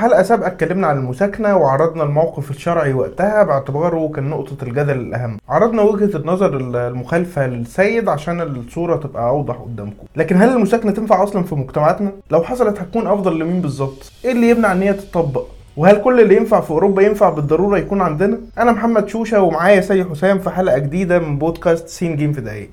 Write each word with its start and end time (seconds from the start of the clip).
حلقة 0.00 0.22
سابقة 0.22 0.46
اتكلمنا 0.46 0.86
عن 0.86 0.98
المساكنة 0.98 1.56
وعرضنا 1.56 2.02
الموقف 2.02 2.50
الشرعي 2.50 2.92
وقتها 2.92 3.42
باعتباره 3.42 4.08
كان 4.14 4.30
نقطة 4.30 4.56
الجدل 4.62 4.90
الأهم 5.00 5.36
عرضنا 5.48 5.82
وجهة 5.82 6.16
النظر 6.16 6.56
المخالفة 6.56 7.46
للسيد 7.46 8.08
عشان 8.08 8.40
الصورة 8.40 8.96
تبقى 8.96 9.28
أوضح 9.28 9.54
قدامكم 9.54 10.06
لكن 10.16 10.36
هل 10.42 10.48
المساكنة 10.48 10.92
تنفع 10.92 11.22
أصلا 11.22 11.42
في 11.42 11.54
مجتمعاتنا؟ 11.54 12.12
لو 12.30 12.42
حصلت 12.42 12.78
هتكون 12.80 13.06
أفضل 13.06 13.38
لمين 13.38 13.60
بالظبط؟ 13.60 14.12
إيه 14.24 14.32
اللي 14.32 14.50
يمنع 14.50 14.72
إن 14.72 14.82
هي 14.82 14.92
تتطبق؟ 14.92 15.44
وهل 15.76 16.02
كل 16.02 16.20
اللي 16.20 16.36
ينفع 16.36 16.60
في 16.60 16.70
أوروبا 16.70 17.02
ينفع 17.02 17.30
بالضرورة 17.30 17.78
يكون 17.78 18.00
عندنا؟ 18.00 18.38
أنا 18.58 18.72
محمد 18.72 19.08
شوشة 19.08 19.42
ومعايا 19.42 19.80
سيد 19.80 20.08
حسام 20.10 20.38
في 20.38 20.50
حلقة 20.50 20.78
جديدة 20.78 21.18
من 21.18 21.38
بودكاست 21.38 21.88
سين 21.88 22.16
جيم 22.16 22.32
في 22.32 22.40
دقايق. 22.40 22.70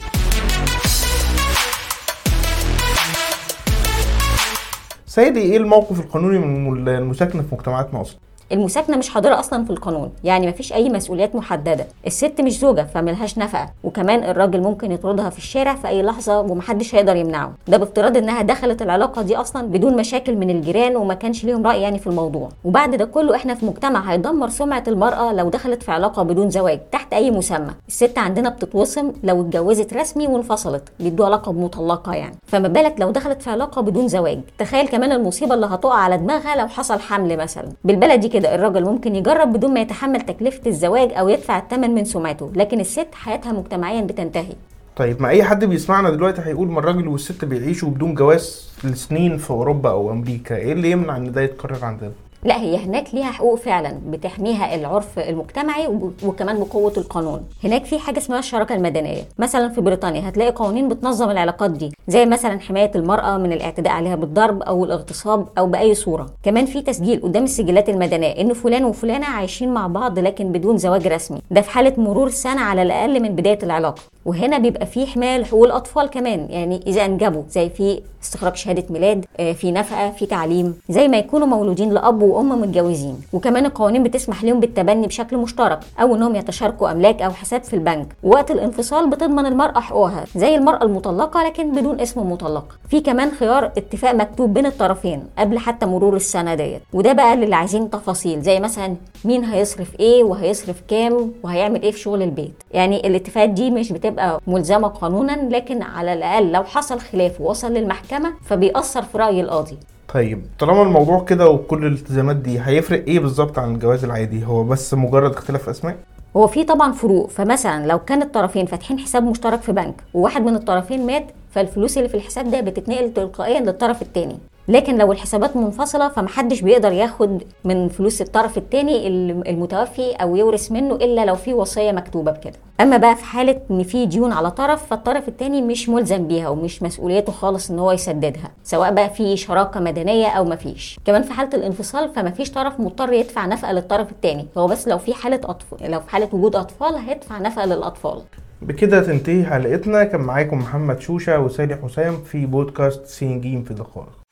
سيدي 5.18 5.42
إيه 5.42 5.58
الموقف 5.58 6.00
القانوني 6.00 6.38
من 6.38 6.88
المساكنه 6.90 7.42
في 7.42 7.56
مجتمعاتنا 7.56 8.02
أصلا؟ 8.02 8.20
المساكنة 8.52 8.98
مش 8.98 9.10
حاضرة 9.10 9.40
أصلا 9.40 9.64
في 9.66 9.70
القانون 9.70 10.10
يعني 10.24 10.48
مفيش 10.48 10.74
أي 10.74 10.90
مسؤوليات 10.90 11.36
محددة. 11.36 11.88
الست 12.08 12.42
مش 12.42 12.60
زوجة 12.60 12.88
فملهاش 12.94 13.38
نفقة. 13.38 13.70
وكمان 13.84 14.24
الراجل 14.24 14.62
ممكن 14.62 14.92
يطردها 14.92 15.30
في 15.30 15.38
الشارع 15.38 15.76
في 15.76 15.88
أي 15.88 16.02
لحظة 16.04 16.40
ومحدش 16.40 16.96
هيقدر 16.96 17.16
يمنعه. 17.16 17.52
ده 17.68 17.78
بافتراض 17.78 18.18
إنها 18.18 18.42
دخلت 18.42 18.82
العلاقة 18.82 19.22
دي 19.22 19.36
أصلا 19.36 19.68
بدون 19.68 19.96
مشاكل 19.96 20.36
من 20.36 20.50
الجيران 20.50 20.96
وما 20.96 21.14
كانش 21.14 21.44
ليهم 21.46 21.68
رأي 21.68 21.82
يعني 21.82 22.00
في 22.00 22.08
الموضوع. 22.08 22.50
وبعد 22.64 22.96
ده 22.96 23.06
كله 23.06 23.36
إحنا 23.36 23.54
في 23.56 23.66
مجتمع 23.66 24.12
هيدمر 24.12 24.50
سمعة 24.50 24.84
المرأة 24.88 25.34
لو 25.34 25.50
دخلت 25.50 25.84
في 25.84 25.92
علاقة 25.92 26.24
بدون 26.24 26.50
زواج 26.50 26.80
تحت 26.92 27.14
أي 27.14 27.32
مسمى. 27.32 27.72
الست 27.88 28.18
عندنا 28.18 28.50
بتتوصم 28.50 29.12
لو 29.24 29.42
اتجوزت 29.42 29.94
رسمي 29.94 30.28
وانفصلت 30.28 30.84
بيدوها 31.00 31.30
لقب 31.30 31.58
مطلقة 31.58 32.14
يعني. 32.14 32.36
فما 32.48 32.68
بالك 32.68 32.96
لو 33.00 33.12
دخلت 33.12 33.42
في 33.42 33.50
علاقة 33.50 33.82
بدون 33.82 34.08
زواج. 34.08 34.40
تخيل 34.58 34.88
كمان 34.88 35.12
المصيبة 35.12 35.54
اللي 35.54 35.66
هتقع 35.66 35.96
على 35.98 36.18
دماغها 36.18 36.56
لو 36.56 36.68
حصل 36.68 37.00
حمل 37.00 37.38
مثلا. 37.38 37.68
بالبلدي 37.84 38.28
كده 38.40 38.56
الراجل 38.56 38.84
ممكن 38.86 39.16
يجرب 39.16 39.54
بدون 39.54 39.74
ما 39.74 39.80
يتحمل 39.82 40.22
تكلفة 40.22 40.62
الزواج 40.68 41.14
أو 41.14 41.30
يدفع 41.30 41.58
الثمن 41.60 41.90
من 41.96 42.06
سمعته 42.06 42.52
لكن 42.56 42.80
الست 42.80 43.08
حياتها 43.14 43.52
مجتمعيا 43.52 44.02
بتنتهي. 44.02 44.54
طيب 44.96 45.22
ما 45.22 45.30
أي 45.30 45.44
حد 45.44 45.66
بيسمعنا 45.66 46.10
دلوقتي 46.10 46.42
هيقول 46.42 46.68
ما 46.68 46.80
الراجل 46.80 47.08
والست 47.08 47.46
بيعيشوا 47.46 47.90
بدون 47.90 48.14
جواز 48.14 48.70
لسنين 48.84 49.38
في 49.38 49.50
أوروبا 49.50 49.90
أو 49.90 50.12
أمريكا 50.12 50.56
إيه 50.56 50.74
اللي 50.74 50.92
يمنع 50.92 51.18
إن 51.18 51.32
ده 51.32 51.42
يتكرر 51.42 51.86
عندنا؟ 51.86 52.12
لا 52.48 52.62
هي 52.62 52.78
هناك 52.78 53.14
ليها 53.14 53.32
حقوق 53.32 53.56
فعلا 53.56 54.00
بتحميها 54.10 54.76
العرف 54.76 55.20
المجتمعي 55.20 55.88
وكمان 56.24 56.60
بقوة 56.60 56.94
القانون. 56.98 57.42
هناك 57.64 57.86
في 57.86 58.00
حاجة 58.00 58.18
اسمها 58.18 58.40
الشراكة 58.40 58.76
المدنية. 58.76 59.22
مثلا 59.38 59.70
في 59.70 59.82
بريطانيا 59.82 60.30
هتلاقي 60.30 60.52
قوانين 60.52 60.90
بتنظم 60.90 61.30
العلاقات 61.30 61.72
دي 61.72 61.92
زي 62.08 62.26
مثلا 62.26 62.60
حماية 62.60 62.92
المرأة 62.96 63.38
من 63.38 63.54
الاعتداء 63.54 63.94
عليها 63.94 64.16
بالضرب 64.16 64.62
أو 64.62 64.86
الاغتصاب 64.86 65.48
أو 65.58 65.68
بأي 65.68 65.96
صورة. 65.96 66.26
كمان 66.44 66.66
في 66.66 66.82
تسجيل 66.82 67.22
قدام 67.22 67.44
السجلات 67.44 67.90
المدنية 67.90 68.42
إن 68.42 68.54
فلان 68.54 68.86
وفلانة 68.86 69.26
عايشين 69.26 69.74
مع 69.74 69.88
بعض 69.88 70.20
لكن 70.20 70.52
بدون 70.52 70.78
زواج 70.78 71.08
رسمي. 71.08 71.42
ده 71.52 71.62
في 71.62 71.70
حالة 71.70 71.94
مرور 71.98 72.30
سنة 72.30 72.62
على 72.62 72.82
الأقل 72.82 73.22
من 73.22 73.30
بداية 73.36 73.60
العلاقة. 73.64 74.02
وهنا 74.28 74.58
بيبقى 74.58 74.86
في 74.86 75.08
حمايه 75.08 75.38
لحقوق 75.38 75.66
الاطفال 75.66 76.08
كمان. 76.10 76.48
يعني 76.50 76.84
إذا 76.88 77.06
انجبوا 77.06 77.44
زي 77.50 77.70
في 77.70 78.02
استخراج 78.24 78.56
شهادة 78.56 78.84
ميلاد 78.90 79.26
في 79.54 79.72
نفقة 79.72 80.12
في 80.12 80.26
تعليم 80.26 80.76
زي 80.90 81.08
ما 81.08 81.18
يكونوا 81.18 81.48
مولودين 81.48 81.90
لأب 81.94 82.22
وأم 82.22 82.62
متجوزين. 82.62 83.22
وكمان 83.34 83.66
القوانين 83.66 84.04
بتسمح 84.04 84.44
لهم 84.44 84.60
بالتبني 84.60 85.08
بشكل 85.08 85.38
مشترك 85.38 85.80
أو 86.02 86.16
إنهم 86.16 86.36
يتشاركوا 86.36 86.92
أملاك 86.92 87.22
أو 87.22 87.32
حساب 87.32 87.64
في 87.64 87.74
البنك. 87.74 88.08
وقت 88.24 88.52
الانفصال 88.52 89.10
بتضمن 89.10 89.46
المرأة 89.46 89.80
حقوقها 89.80 90.26
زي 90.36 90.56
المرأة 90.56 90.84
المطلقة 90.84 91.44
لكن 91.44 91.72
بدون 91.72 92.00
اسم 92.00 92.32
مطلقه 92.32 92.76
في 92.90 93.02
كمان 93.02 93.32
خيار 93.32 93.66
اتفاق 93.66 94.14
مكتوب 94.16 94.54
بين 94.54 94.66
الطرفين 94.66 95.24
قبل 95.38 95.60
حتى 95.60 95.86
مرور 95.86 96.16
السنة 96.16 96.56
ديت. 96.56 96.82
وده 96.94 97.14
بقى 97.14 97.34
اللي 97.34 97.56
عايزين 97.56 97.90
تفاصيل 97.90 98.42
زي 98.42 98.60
مثلا 98.60 98.96
مين 99.26 99.44
هيصرف 99.44 100.00
إيه 100.00 100.24
وهيصرف 100.24 100.82
كام 100.88 101.32
وهيعمل 101.44 101.82
إيه 101.82 101.92
في 101.92 102.00
شغل 102.00 102.22
البيت. 102.22 102.64
يعني 102.72 103.08
الاتفاقات 103.08 103.50
دي 103.50 103.72
مش 103.72 103.92
بتبقى 103.92 104.42
ملزمة 104.48 104.88
قانونا 104.88 105.50
لكن 105.56 105.82
على 105.82 106.14
الأقل 106.14 106.52
لو 106.52 106.64
حصل 106.64 107.00
خلاف 107.00 107.42
ووصل 107.42 107.74
للمحكمة 107.74 108.34
فبيأثر 108.46 109.02
في 109.02 109.18
رأي 109.18 109.42
القاضي. 109.42 109.78
طيب 110.14 110.42
طالما 110.60 110.82
الموضوع 110.82 111.24
كده 111.24 111.50
وكل 111.50 111.86
الالتزامات 111.86 112.36
دي 112.36 112.60
هيفرق 112.62 113.04
إيه 113.08 113.20
بالظبط 113.20 113.60
عن 113.60 113.74
الجواز 113.74 114.04
العادي؟ 114.04 114.46
هو 114.46 114.64
بس 114.64 114.94
مجرد 114.94 115.32
اختلاف 115.32 115.70
أسماء؟ 115.70 115.96
هو 116.38 116.48
في 116.48 116.64
طبعا 116.64 116.92
فروق. 116.92 117.30
فمثلا 117.30 117.88
لو 117.88 118.00
كان 118.00 118.22
الطرفين 118.22 118.66
فاتحين 118.66 119.00
حساب 119.00 119.24
مشترك 119.24 119.62
في 119.62 119.72
بنك 119.72 120.04
وواحد 120.14 120.42
من 120.42 120.56
الطرفين 120.56 121.06
مات 121.06 121.26
فالفلوس 121.52 121.98
اللي 121.98 122.10
في 122.10 122.16
الحساب 122.16 122.52
ده 122.52 122.62
بتتنقل 122.62 123.14
تلقائيا 123.14 123.60
للطرف 123.60 124.02
الثاني 124.02 124.38
لكن 124.68 124.98
لو 124.98 125.12
الحسابات 125.12 125.56
منفصلة 125.58 126.10
فمحدش 126.10 126.62
بيقدر 126.62 126.92
ياخد 126.92 127.44
من 127.64 127.90
فلوس 127.90 128.22
الطرف 128.22 128.58
التاني 128.58 129.08
المتوفي 129.50 130.12
أو 130.12 130.36
يورث 130.36 130.72
منه 130.72 130.96
إلا 130.96 131.26
لو 131.26 131.36
في 131.36 131.54
وصية 131.54 131.92
مكتوبة 131.92 132.32
بكده. 132.32 132.54
أما 132.82 132.98
بقى 132.98 133.16
في 133.16 133.24
حالة 133.24 133.62
إن 133.72 133.84
في 133.84 134.06
ديون 134.06 134.32
على 134.32 134.52
طرف 134.52 134.86
فالطرف 134.86 135.28
التاني 135.28 135.62
مش 135.62 135.90
ملزم 135.90 136.28
بيها 136.28 136.50
ومش 136.50 136.84
مسؤوليته 136.84 137.32
خالص 137.32 137.72
إن 137.72 137.80
هو 137.80 137.92
يسددها 137.92 138.52
سواء 138.64 138.94
بقى 138.94 139.10
في 139.10 139.38
شراكة 139.38 139.80
مدنية 139.80 140.28
أو 140.28 140.46
مفيش. 140.46 141.00
كمان 141.06 141.22
في 141.22 141.34
حالة 141.34 141.50
الانفصال 141.54 142.10
فمفيش 142.10 142.52
طرف 142.52 142.80
مضطر 142.80 143.14
يدفع 143.14 143.46
نفقة 143.46 143.72
للطرف 143.72 144.12
التاني. 144.12 144.48
هو 144.58 144.68
بس 144.68 144.88
لو 144.88 144.98
في 144.98 145.14
حالة 145.14 145.40
أطفال 145.44 145.92
لو 145.92 146.00
في 146.00 146.10
حالة 146.10 146.30
وجود 146.32 146.56
أطفال 146.56 146.96
هيدفع 146.96 147.38
نفقة 147.40 147.66
للأطفال. 147.66 148.22
بكده 148.62 149.02
تنتهي 149.04 149.46
حلقتنا. 149.46 150.04
كان 150.04 150.22
معاكم 150.22 150.58
محمد 150.58 151.00
شوشة 151.02 151.40
وسالي 151.40 151.76
حسام 151.76 152.18
في 152.18 152.46
بودكاست 152.46 153.06
سين 153.06 153.42
جيم 153.42 153.64
في 153.64 153.74
دقائق. 153.74 154.27